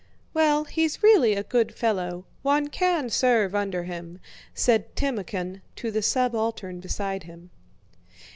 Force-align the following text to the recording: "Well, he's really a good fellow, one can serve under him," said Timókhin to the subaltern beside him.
"Well, 0.33 0.63
he's 0.63 1.03
really 1.03 1.35
a 1.35 1.43
good 1.43 1.75
fellow, 1.75 2.25
one 2.41 2.69
can 2.69 3.11
serve 3.11 3.53
under 3.53 3.83
him," 3.83 4.19
said 4.55 4.95
Timókhin 4.95 5.61
to 5.75 5.91
the 5.91 6.01
subaltern 6.01 6.79
beside 6.79 7.25
him. 7.25 7.51